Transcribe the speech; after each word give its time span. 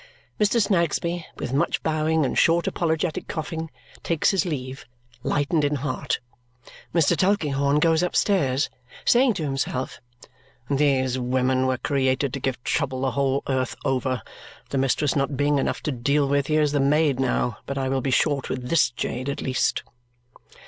Mr. 0.39 0.59
Snagsby, 0.59 1.27
with 1.37 1.53
much 1.53 1.83
bowing 1.83 2.25
and 2.25 2.35
short 2.35 2.65
apologetic 2.65 3.27
coughing, 3.27 3.69
takes 4.01 4.31
his 4.31 4.45
leave, 4.47 4.83
lightened 5.21 5.63
in 5.63 5.75
heart. 5.75 6.17
Mr. 6.91 7.15
Tulkinghorn 7.15 7.77
goes 7.77 8.01
upstairs, 8.01 8.71
saying 9.05 9.35
to 9.35 9.43
himself, 9.43 10.01
"These 10.71 11.19
women 11.19 11.67
were 11.67 11.77
created 11.77 12.33
to 12.33 12.39
give 12.39 12.63
trouble 12.63 13.01
the 13.01 13.11
whole 13.11 13.43
earth 13.47 13.75
over. 13.85 14.23
The 14.71 14.79
mistress 14.79 15.15
not 15.15 15.37
being 15.37 15.59
enough 15.59 15.83
to 15.83 15.91
deal 15.91 16.27
with, 16.27 16.47
here's 16.47 16.71
the 16.71 16.79
maid 16.79 17.19
now! 17.19 17.59
But 17.67 17.77
I 17.77 17.87
will 17.87 18.01
be 18.01 18.09
short 18.09 18.49
with 18.49 18.69
THIS 18.69 18.89
jade 18.89 19.29
at 19.29 19.39
least!" 19.39 19.83